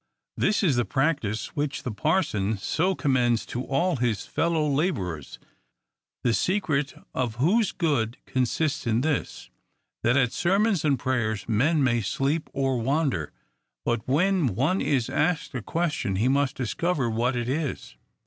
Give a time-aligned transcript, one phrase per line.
[0.35, 3.99] This is the practice which the parson so much commends to all 48 THE COUNTRY
[3.99, 4.07] PARSON.
[4.09, 5.39] his fellow laborers;
[6.23, 9.51] the secret of whose good consists in this,
[10.01, 13.31] that at sermons and prayers men may sleep or wander;
[13.85, 17.95] but when one is asked a qiiestion, he must discover what he is.